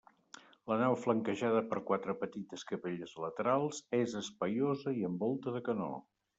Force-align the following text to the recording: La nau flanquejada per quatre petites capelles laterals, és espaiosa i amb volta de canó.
La 0.69 0.77
nau 0.83 0.95
flanquejada 1.01 1.61
per 1.73 1.83
quatre 1.89 2.15
petites 2.23 2.65
capelles 2.71 3.15
laterals, 3.27 3.85
és 4.01 4.19
espaiosa 4.25 4.99
i 5.05 5.09
amb 5.11 5.23
volta 5.29 5.59
de 5.61 5.67
canó. 5.71 5.95